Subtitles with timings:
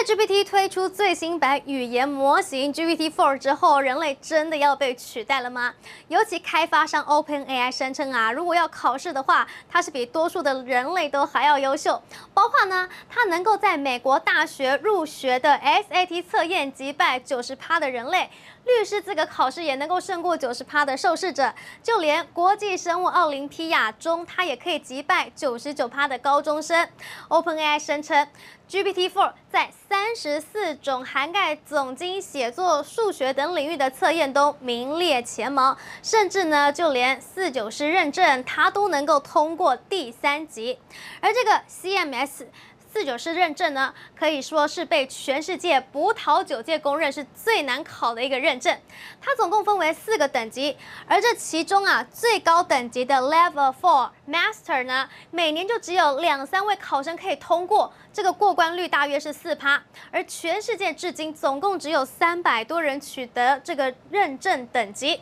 [0.00, 5.74] GPT 推出最新版语言模型 GPT-4 之后，人类真的要被取代了吗？
[6.08, 12.02] 尤其开发商 OpenAI 声称啊，如果要考试的话，它是比多数的人类都还要优秀。
[12.32, 18.30] 包括呢，它能够在美国大学入学的 SAT 测验击败九十趴的人类，
[18.64, 26.88] 律师资格考试也能够胜过九十趴的受试者，就连国际生物奥林匹亚中，它也可以击败九十九趴的高中生。
[27.28, 28.26] OpenAI 声称。
[28.70, 40.78] GPT-4 在三十四种涵盖总经、写作、数学等领域的测验都名列前茅，甚至呢，就连四九师认证它都能够通过第三级，
[41.20, 42.46] 而这个 CMS。
[42.92, 48.76] 四九师认证呢，可以说是被全世界葡萄酒界公认是最难考的一个认证。
[49.20, 50.76] 它总共分为四个等级，
[51.06, 59.80] 而这其中啊，最高等级的 Level Four Master 呢，每年就只有两三位考生可以通过，这个过关率大约是四趴。
[60.10, 65.20] 而全世界至今总共只有三百多人取得这个认证等级。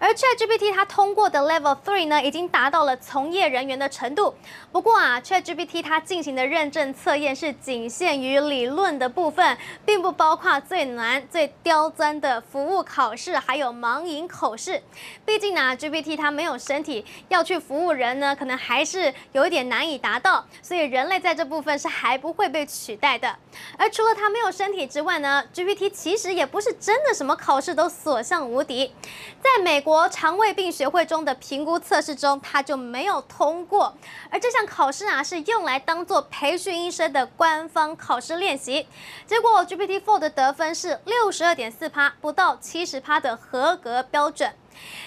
[0.00, 4.34] 而 ChatGPT 它通过的 Level Three 呢，已经达到了从业人员的程度。
[4.70, 14.80] 不过啊，ChatGPT 它进行的认证测验是仅限于理论的部分，并不包括最难、最刁钻的服务考试，还有盲饮口试。
[15.24, 20.46] 毕竟呢，GPT 它没有身体，要去服务人呢，可能还是有一点难以达到。
[20.62, 23.36] 所以人类在这部分是还不会被取代的。
[23.76, 28.92] 而除了它没有身体之外呢，GPT 其实也不是真的什么考试都所向无敌。
[29.40, 30.08] 在美国。
[30.10, 33.94] 肠胃病学会中的评估测试中，他就没有通过。
[34.30, 38.86] 而这项考试啊，是用来当做培训医生的官方考试练习。
[39.26, 44.52] 结果 GPT-4 的得分是六十二点四趴，不到七十趴的合格标准。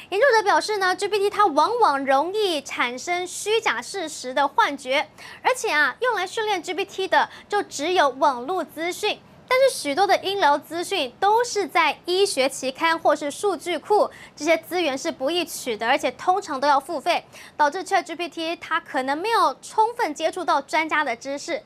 [0.09, 5.07] 研究者表示呢，GPT 它往往容易产生虚假事实的幻觉，
[5.41, 9.19] 而且啊，用来训练 GPT 的就只有网络资讯。
[9.47, 17.25] 但是许多的医疗资讯都是在医学期刊或是数据库，这些资源是不易取得，而且通常都要付费，
[17.57, 21.61] 导致 ChatGPT 它可能没有充分接触到专家的知识。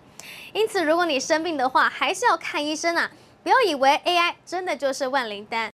[0.52, 3.12] 因此，如果你生病的话，还是要看医生啊！
[3.44, 5.62] 不要以为 AI 真的就是万灵丹。